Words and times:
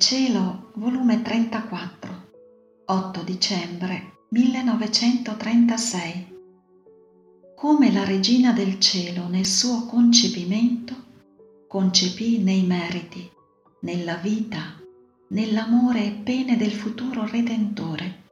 cielo, 0.00 0.70
volume 0.76 1.20
34, 1.20 2.28
8 2.86 3.22
dicembre 3.22 4.24
1936. 4.30 6.38
Come 7.54 7.92
la 7.92 8.04
regina 8.04 8.52
del 8.52 8.80
cielo 8.80 9.28
nel 9.28 9.44
suo 9.44 9.84
concepimento 9.84 10.94
concepì 11.68 12.38
nei 12.38 12.62
meriti, 12.62 13.30
nella 13.80 14.14
vita, 14.14 14.80
nell'amore 15.28 16.06
e 16.06 16.12
pene 16.12 16.56
del 16.56 16.72
futuro 16.72 17.26
Redentore, 17.26 18.22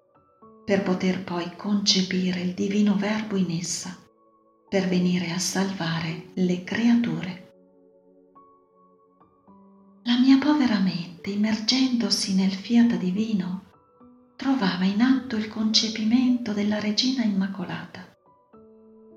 per 0.65 0.83
poter 0.83 1.23
poi 1.23 1.55
concepire 1.55 2.41
il 2.41 2.55
divino 2.55 2.97
Verbo 2.97 3.37
in 3.37 3.51
essa, 3.51 3.95
per 4.67 4.89
venire 4.89 5.33
a 5.33 5.39
salvare 5.39 6.31
le 6.33 6.65
creature. 6.65 7.53
La 10.05 10.19
mia 10.19 10.39
povera 10.39 10.79
mente, 10.79 11.08
immergendosi 11.27 12.35
nel 12.35 12.53
fiat 12.53 12.97
divino, 12.97 13.65
trovava 14.37 14.85
in 14.85 15.01
atto 15.01 15.37
il 15.37 15.49
concepimento 15.49 16.53
della 16.53 16.79
Regina 16.79 17.25
Immacolata. 17.25 18.07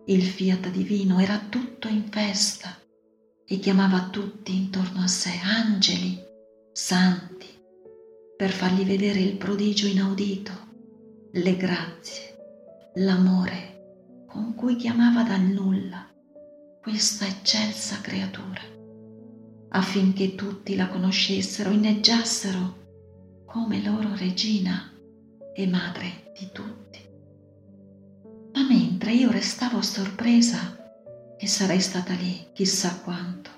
Il 0.05 0.23
fiat 0.23 0.69
divino 0.69 1.19
era 1.19 1.37
tutto 1.49 1.87
in 1.87 2.09
festa 2.09 2.75
e 3.45 3.59
chiamava 3.59 4.09
tutti 4.09 4.55
intorno 4.55 5.01
a 5.01 5.07
sé 5.07 5.39
angeli, 5.43 6.19
santi, 6.71 7.47
per 8.35 8.49
fargli 8.49 8.83
vedere 8.83 9.19
il 9.19 9.37
prodigio 9.37 9.87
inaudito, 9.87 10.51
le 11.33 11.57
grazie, 11.57 12.91
l'amore 12.95 14.25
con 14.27 14.55
cui 14.55 14.77
chiamava 14.77 15.23
dal 15.23 15.41
nulla 15.41 16.09
questa 16.81 17.27
eccelsa 17.27 17.99
creatura, 18.01 18.40
affinché 19.71 20.35
tutti 20.35 20.75
la 20.75 20.87
conoscessero, 20.87 21.69
inneggiassero 21.69 23.43
come 23.45 23.83
loro 23.83 24.15
regina 24.15 24.91
e 25.53 25.67
madre 25.67 26.31
di 26.37 26.49
tutti. 26.51 26.99
Ma 28.53 28.67
mentre 28.67 29.13
io 29.13 29.31
restavo 29.31 29.81
sorpresa 29.81 30.77
e 31.37 31.47
sarei 31.47 31.79
stata 31.79 32.13
lì 32.13 32.47
chissà 32.53 32.99
quanto 32.99 33.49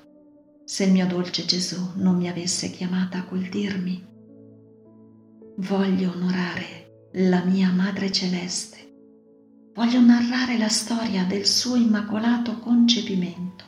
se 0.65 0.85
il 0.85 0.91
mio 0.91 1.05
dolce 1.05 1.45
Gesù 1.45 1.91
non 1.95 2.15
mi 2.15 2.29
avesse 2.29 2.71
chiamata 2.71 3.19
a 3.19 3.23
quel 3.25 3.49
dirmi 3.49 4.11
voglio 5.57 6.11
onorare 6.11 7.09
la 7.13 7.43
mia 7.43 7.69
Madre 7.69 8.11
Celeste, 8.11 9.71
voglio 9.75 9.99
narrare 9.99 10.57
la 10.57 10.69
storia 10.69 11.25
del 11.25 11.45
suo 11.45 11.75
immacolato 11.75 12.57
concepimento. 12.57 13.65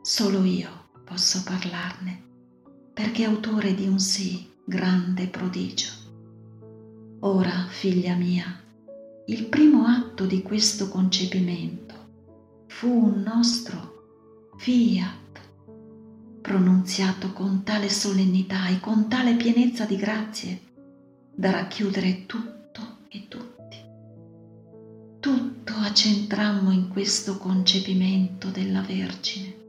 Solo 0.00 0.44
io 0.44 0.77
posso 1.08 1.42
parlarne, 1.42 2.22
perché 2.92 3.24
autore 3.24 3.74
di 3.74 3.88
un 3.88 3.98
sì 3.98 4.46
grande 4.62 5.26
prodigio. 5.26 5.88
Ora, 7.20 7.66
figlia 7.68 8.14
mia, 8.14 8.44
il 9.26 9.46
primo 9.46 9.86
atto 9.86 10.26
di 10.26 10.42
questo 10.42 10.88
concepimento 10.88 11.94
fu 12.66 13.06
un 13.06 13.22
nostro 13.22 14.52
fiat, 14.58 15.40
pronunziato 16.42 17.32
con 17.32 17.62
tale 17.62 17.88
solennità 17.88 18.68
e 18.68 18.78
con 18.78 19.08
tale 19.08 19.34
pienezza 19.34 19.86
di 19.86 19.96
grazie 19.96 20.60
da 21.34 21.50
racchiudere 21.50 22.26
tutto 22.26 22.98
e 23.08 23.26
tutti. 23.28 23.76
Tutto 25.20 25.72
accentrammo 25.72 26.70
in 26.70 26.88
questo 26.88 27.38
concepimento 27.38 28.48
della 28.48 28.82
Vergine, 28.82 29.67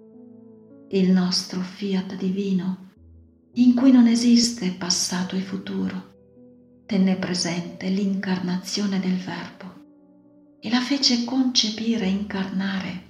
il 0.91 1.11
nostro 1.11 1.61
fiat 1.61 2.15
divino, 2.15 2.87
in 3.53 3.75
cui 3.75 3.91
non 3.91 4.07
esiste 4.07 4.71
passato 4.71 5.35
e 5.35 5.41
futuro, 5.41 6.07
tenne 6.87 7.15
presente 7.17 7.89
l'incarnazione 7.89 8.99
del 8.99 9.17
Verbo 9.17 10.57
e 10.59 10.69
la 10.71 10.81
fece 10.81 11.25
concepire 11.25 12.05
e 12.05 12.09
incarnare 12.09 13.03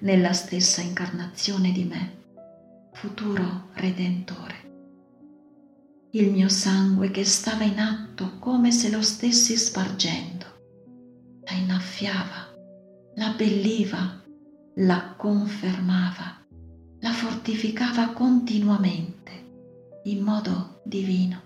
nella 0.00 0.32
stessa 0.32 0.80
incarnazione 0.80 1.70
di 1.70 1.84
me, 1.84 2.16
futuro 2.92 3.68
Redentore. 3.74 4.56
Il 6.12 6.30
mio 6.30 6.48
sangue 6.48 7.10
che 7.10 7.26
stava 7.26 7.64
in 7.64 7.78
atto 7.78 8.38
come 8.38 8.72
se 8.72 8.88
lo 8.88 9.02
stessi 9.02 9.54
spargendo, 9.54 10.46
la 11.44 11.52
innaffiava, 11.52 12.54
la 13.16 13.34
belliva, 13.36 14.24
la 14.76 15.14
confermava, 15.14 16.37
la 17.00 17.12
fortificava 17.12 18.08
continuamente 18.08 20.00
in 20.04 20.22
modo 20.22 20.80
divino. 20.84 21.42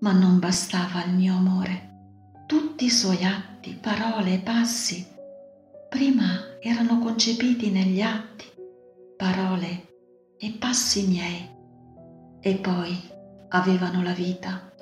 Ma 0.00 0.12
non 0.12 0.38
bastava 0.38 1.04
il 1.04 1.14
mio 1.14 1.34
amore 1.34 1.86
tutti 2.46 2.86
i 2.86 2.90
suoi 2.90 3.24
atti, 3.24 3.74
parole 3.74 4.34
e 4.34 4.38
passi 4.38 5.06
prima 5.88 6.58
erano 6.60 6.98
concepiti 6.98 7.70
negli 7.70 8.00
atti, 8.00 8.46
parole 9.16 9.86
e 10.38 10.56
passi 10.58 11.06
miei 11.06 11.48
e 12.40 12.54
poi 12.54 12.96
avevano 13.48 14.02
la 14.02 14.12
vita. 14.12 14.72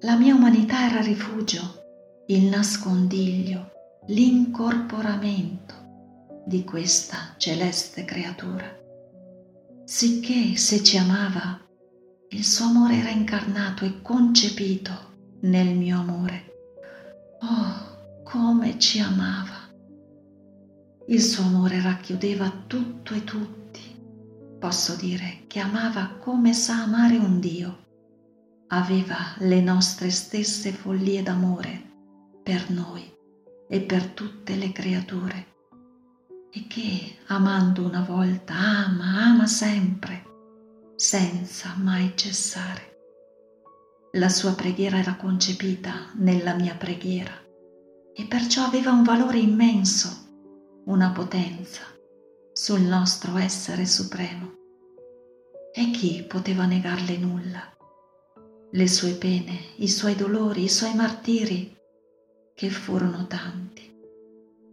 La 0.00 0.16
mia 0.16 0.34
umanità 0.34 0.86
era 0.86 1.00
rifugio, 1.00 1.60
il 2.26 2.44
nascondiglio, 2.44 3.70
l'incorporamento 4.06 5.81
di 6.44 6.64
questa 6.64 7.34
celeste 7.36 8.04
creatura. 8.04 8.80
Sicché 9.84 10.56
se 10.56 10.82
ci 10.82 10.96
amava, 10.96 11.60
il 12.30 12.44
suo 12.44 12.66
amore 12.66 12.96
era 12.96 13.10
incarnato 13.10 13.84
e 13.84 14.00
concepito 14.00 15.10
nel 15.40 15.76
mio 15.76 15.98
amore 15.98 16.50
Oh, 17.44 18.22
come 18.22 18.78
ci 18.78 19.00
amava! 19.00 19.68
Il 21.08 21.20
suo 21.20 21.42
amore 21.42 21.82
racchiudeva 21.82 22.64
tutto 22.68 23.14
e 23.14 23.24
tutti. 23.24 23.80
Posso 24.60 24.94
dire 24.94 25.42
che 25.48 25.58
amava 25.58 26.16
come 26.20 26.52
sa 26.52 26.84
amare 26.84 27.16
un 27.16 27.40
Dio. 27.40 27.78
Aveva 28.68 29.34
le 29.38 29.60
nostre 29.60 30.10
stesse 30.10 30.70
follie 30.70 31.22
d'amore 31.22 31.90
per 32.44 32.70
noi 32.70 33.12
e 33.68 33.80
per 33.80 34.06
tutte 34.06 34.54
le 34.54 34.70
creature 34.70 35.46
e 36.54 36.66
che, 36.68 37.16
amando 37.28 37.82
una 37.82 38.02
volta, 38.02 38.54
ama, 38.54 39.24
ama 39.24 39.46
sempre, 39.46 40.22
senza 40.96 41.74
mai 41.78 42.12
cessare. 42.14 42.90
La 44.12 44.28
sua 44.28 44.52
preghiera 44.52 44.98
era 44.98 45.16
concepita 45.16 46.10
nella 46.16 46.54
mia 46.54 46.74
preghiera 46.74 47.32
e 48.14 48.26
perciò 48.26 48.64
aveva 48.64 48.90
un 48.90 49.02
valore 49.02 49.38
immenso, 49.38 50.10
una 50.84 51.10
potenza 51.10 51.84
sul 52.52 52.82
nostro 52.82 53.38
essere 53.38 53.86
supremo. 53.86 54.52
E 55.74 55.90
chi 55.90 56.22
poteva 56.28 56.66
negarle 56.66 57.16
nulla? 57.16 57.74
Le 58.72 58.88
sue 58.88 59.12
pene, 59.12 59.58
i 59.76 59.88
suoi 59.88 60.14
dolori, 60.14 60.64
i 60.64 60.68
suoi 60.68 60.94
martiri, 60.94 61.74
che 62.54 62.68
furono 62.68 63.26
tanti, 63.26 63.91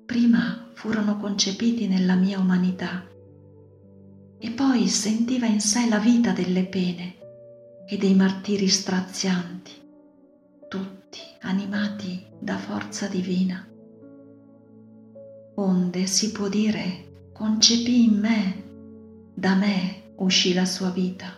prima 0.10 0.72
furono 0.74 1.18
concepiti 1.18 1.88
nella 1.88 2.16
mia 2.16 2.40
umanità 2.40 3.08
e 4.40 4.50
poi 4.50 4.88
sentiva 4.88 5.46
in 5.46 5.62
sé 5.62 5.88
la 5.88 6.00
vita 6.00 6.32
delle 6.32 6.66
pene 6.66 7.18
e 7.86 7.96
dei 7.96 8.16
martiri 8.16 8.68
strazianti, 8.70 9.72
tutti 10.68 11.20
animati 11.42 12.26
da 12.40 12.58
forza 12.58 13.06
divina. 13.06 13.64
Onde 15.54 16.08
si 16.08 16.32
può 16.32 16.48
dire, 16.48 17.28
concepì 17.32 18.06
in 18.06 18.20
me, 18.20 18.64
da 19.36 19.54
me 19.54 20.14
uscì 20.16 20.56
la 20.56 20.66
sua 20.66 20.90
vita. 20.90 21.38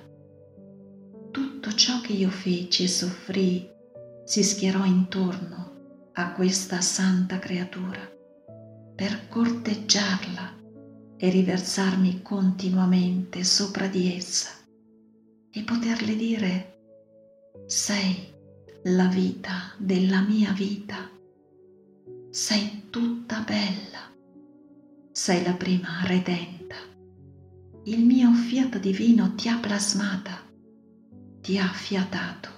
Tutto 1.29 1.73
ciò 1.73 1.99
che 1.99 2.13
io 2.13 2.29
feci 2.29 2.85
e 2.85 2.87
soffrii 2.87 3.69
si 4.23 4.41
schierò 4.43 4.85
intorno 4.85 6.09
a 6.13 6.31
questa 6.31 6.79
santa 6.79 7.37
creatura 7.37 8.19
per 9.01 9.29
corteggiarla 9.29 10.59
e 11.17 11.29
riversarmi 11.31 12.21
continuamente 12.21 13.43
sopra 13.43 13.87
di 13.87 14.15
essa 14.15 14.51
e 15.49 15.63
poterle 15.63 16.15
dire 16.15 16.83
sei 17.65 18.31
la 18.83 19.07
vita 19.07 19.73
della 19.79 20.21
mia 20.21 20.51
vita, 20.51 21.09
sei 22.29 22.89
tutta 22.91 23.39
bella, 23.39 24.13
sei 25.11 25.43
la 25.45 25.53
prima 25.53 26.03
redenta, 26.03 26.75
il 27.85 28.05
mio 28.05 28.31
fiat 28.33 28.77
divino 28.77 29.33
ti 29.33 29.49
ha 29.49 29.57
plasmata, 29.57 30.47
ti 31.41 31.57
ha 31.57 31.69
fiatato 31.69 32.49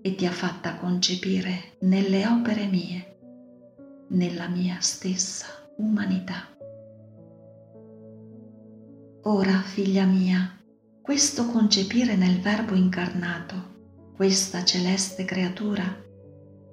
e 0.00 0.14
ti 0.14 0.24
ha 0.24 0.32
fatta 0.32 0.76
concepire 0.76 1.76
nelle 1.80 2.26
opere 2.26 2.64
mie, 2.64 3.13
nella 4.14 4.48
mia 4.48 4.78
stessa 4.80 5.46
umanità. 5.76 6.48
Ora, 9.22 9.60
figlia 9.60 10.04
mia, 10.04 10.58
questo 11.02 11.46
concepire 11.46 12.16
nel 12.16 12.40
Verbo 12.40 12.74
incarnato, 12.74 14.12
questa 14.14 14.64
celeste 14.64 15.24
creatura, 15.24 16.02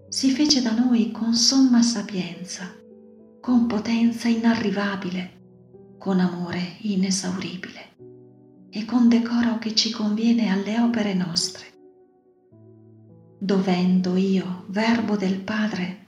si 0.09 0.29
fece 0.31 0.61
da 0.61 0.71
noi 0.71 1.11
con 1.11 1.33
somma 1.33 1.81
sapienza, 1.81 2.69
con 3.39 3.65
potenza 3.67 4.27
inarrivabile, 4.27 5.39
con 5.97 6.19
amore 6.19 6.77
inesauribile 6.81 7.89
e 8.69 8.85
con 8.85 9.09
decoro 9.09 9.57
che 9.57 9.73
ci 9.73 9.91
conviene 9.91 10.49
alle 10.49 10.79
opere 10.79 11.13
nostre. 11.13 11.65
Dovendo 13.39 14.15
io, 14.15 14.65
Verbo 14.67 15.15
del 15.15 15.39
Padre, 15.39 16.01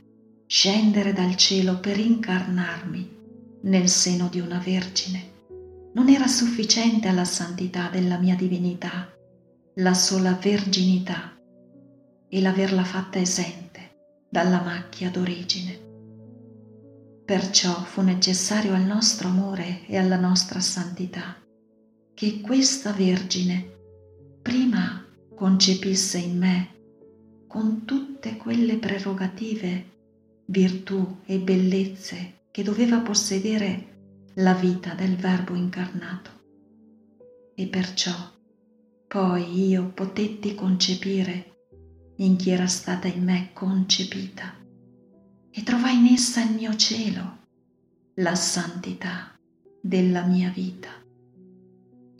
scendere 0.45 1.13
dal 1.13 1.35
cielo 1.35 1.79
per 1.79 1.97
incarnarmi 1.97 3.21
nel 3.63 3.87
seno 3.87 4.27
di 4.27 4.39
una 4.39 4.59
Vergine, 4.59 5.31
non 5.93 6.09
era 6.09 6.27
sufficiente 6.27 7.07
alla 7.07 7.25
santità 7.25 7.89
della 7.89 8.17
mia 8.17 8.35
divinità 8.35 9.13
la 9.77 9.95
sola 9.95 10.33
verginità 10.33 11.35
e 12.27 12.41
l'averla 12.41 12.83
fatta 12.83 13.17
esente 13.17 13.71
dalla 14.29 14.61
macchia 14.61 15.09
d'origine. 15.09 15.79
Perciò 17.25 17.83
fu 17.83 18.01
necessario 18.01 18.75
al 18.75 18.83
nostro 18.83 19.29
amore 19.29 19.85
e 19.87 19.97
alla 19.97 20.19
nostra 20.19 20.59
santità 20.59 21.37
che 22.13 22.41
questa 22.41 22.91
Vergine 22.91 23.71
prima 24.43 25.03
concepisse 25.33 26.19
in 26.19 26.37
me 26.37 26.67
con 27.47 27.85
tutte 27.85 28.37
quelle 28.37 28.77
prerogative, 28.77 29.92
virtù 30.45 31.19
e 31.25 31.39
bellezze 31.39 32.41
che 32.51 32.63
doveva 32.63 32.99
possedere 32.99 34.31
la 34.35 34.53
vita 34.53 34.93
del 34.93 35.15
Verbo 35.15 35.55
incarnato. 35.55 36.31
E 37.55 37.67
perciò 37.67 38.13
poi 39.07 39.67
io 39.67 39.91
potetti 39.93 40.55
concepire 40.55 41.51
in 42.17 42.35
chi 42.35 42.49
era 42.49 42.67
stata 42.67 43.07
in 43.07 43.23
me 43.23 43.49
concepita 43.53 44.55
e 45.49 45.63
trovai 45.63 45.97
in 45.97 46.13
essa 46.13 46.41
il 46.41 46.53
mio 46.53 46.75
cielo, 46.75 47.37
la 48.15 48.35
santità 48.35 49.37
della 49.81 50.23
mia 50.23 50.49
vita 50.49 51.01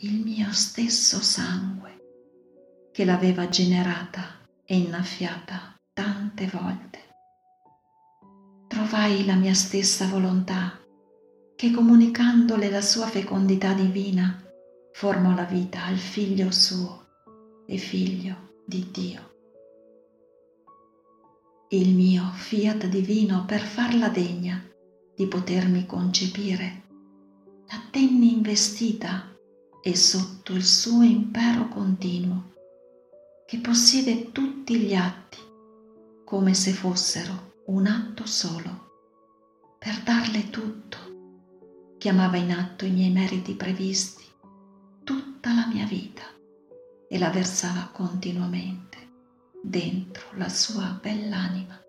il 0.04 0.22
mio 0.22 0.52
stesso 0.52 1.18
sangue 1.22 2.90
che 2.92 3.06
l'aveva 3.06 3.48
generata 3.48 4.38
e 4.62 4.76
innaffiata 4.76 5.74
tante 5.94 6.46
volte. 6.48 7.03
Trovai 8.74 9.24
la 9.24 9.36
mia 9.36 9.54
stessa 9.54 10.08
volontà 10.08 10.76
che 11.54 11.70
comunicandole 11.70 12.68
la 12.70 12.80
sua 12.80 13.06
fecondità 13.06 13.72
divina 13.72 14.44
formò 14.90 15.32
la 15.32 15.44
vita 15.44 15.84
al 15.84 15.96
figlio 15.96 16.50
suo 16.50 17.06
e 17.68 17.76
figlio 17.76 18.62
di 18.66 18.88
Dio. 18.90 19.34
Il 21.68 21.94
mio 21.94 22.32
fiat 22.34 22.86
divino 22.86 23.44
per 23.46 23.60
farla 23.60 24.08
degna 24.08 24.60
di 25.14 25.28
potermi 25.28 25.86
concepire 25.86 26.82
la 27.68 27.80
tenni 27.92 28.32
investita 28.32 29.32
e 29.84 29.94
sotto 29.94 30.52
il 30.52 30.64
suo 30.64 31.02
impero 31.02 31.68
continuo, 31.68 32.50
che 33.46 33.58
possiede 33.58 34.32
tutti 34.32 34.78
gli 34.78 34.94
atti 34.94 35.38
come 36.24 36.54
se 36.54 36.72
fossero 36.72 37.53
un 37.66 37.86
atto 37.86 38.26
solo, 38.26 38.92
per 39.78 40.02
darle 40.02 40.50
tutto, 40.50 40.98
chiamava 41.96 42.36
in 42.36 42.52
atto 42.52 42.84
i 42.84 42.90
miei 42.90 43.10
meriti 43.10 43.54
previsti, 43.54 44.24
tutta 45.02 45.54
la 45.54 45.66
mia 45.72 45.86
vita 45.86 46.24
e 47.08 47.18
la 47.18 47.30
versava 47.30 47.88
continuamente 47.90 48.98
dentro 49.62 50.26
la 50.34 50.50
sua 50.50 50.98
bell'anima. 51.00 51.80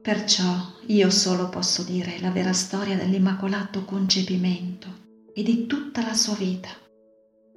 Perciò 0.00 0.54
io 0.86 1.10
solo 1.10 1.50
posso 1.50 1.82
dire 1.82 2.18
la 2.20 2.30
vera 2.30 2.54
storia 2.54 2.96
dell'immacolato 2.96 3.84
concepimento 3.84 4.88
e 5.34 5.42
di 5.42 5.66
tutta 5.66 6.02
la 6.02 6.14
sua 6.14 6.34
vita, 6.34 6.70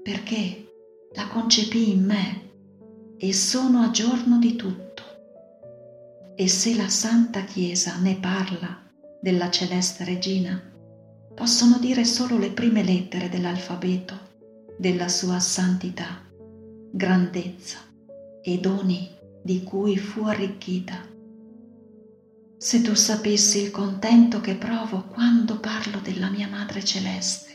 perché 0.04 0.66
la 1.14 1.28
concepì 1.28 1.92
in 1.92 2.04
me 2.04 2.50
e 3.18 3.34
sono 3.34 3.82
a 3.84 3.92
giorno 3.92 4.38
di 4.38 4.56
tutto. 4.58 4.89
E 6.40 6.48
se 6.48 6.74
la 6.74 6.88
Santa 6.88 7.44
Chiesa 7.44 7.98
ne 7.98 8.16
parla 8.16 8.82
della 9.20 9.50
celeste 9.50 10.06
regina, 10.06 10.58
possono 11.36 11.80
dire 11.80 12.06
solo 12.06 12.38
le 12.38 12.52
prime 12.52 12.82
lettere 12.82 13.28
dell'alfabeto 13.28 14.18
della 14.78 15.10
sua 15.10 15.42
santità, 15.42 16.22
grandezza 16.92 17.80
e 18.42 18.58
doni 18.58 19.10
di 19.44 19.64
cui 19.64 19.98
fu 19.98 20.24
arricchita. 20.24 21.06
Se 22.58 22.82
tu 22.84 22.94
sapessi 22.94 23.62
il 23.62 23.72
contento 23.72 24.40
che 24.40 24.56
provo 24.56 25.08
quando 25.08 25.60
parlo 25.60 26.00
della 26.00 26.30
mia 26.30 26.48
Madre 26.48 26.86
Celeste, 26.86 27.48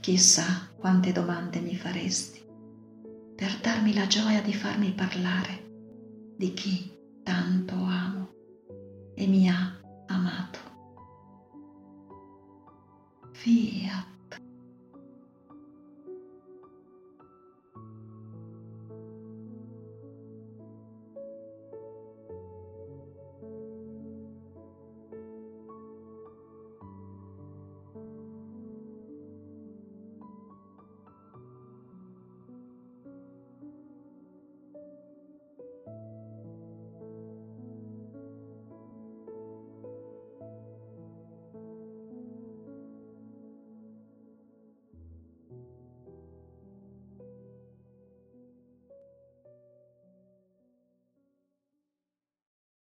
Chissà 0.00 0.70
quante 0.78 1.12
domande 1.12 1.60
mi 1.60 1.76
faresti 1.76 2.40
per 3.34 3.58
darmi 3.60 3.92
la 3.92 4.06
gioia 4.06 4.40
di 4.40 4.54
farmi 4.54 4.92
parlare 4.92 6.32
di 6.38 6.54
chi 6.54 6.95
tanto 7.26 7.74
amo 7.74 8.28
e 9.16 9.26
mi 9.26 9.48
ha 9.50 9.76
amato. 10.06 10.60
Fiat. 13.32 14.15